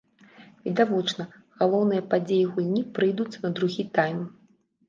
[0.67, 1.25] Відавочна,
[1.59, 4.19] галоўныя падзеі гульні прыйдуцца на другі тайм!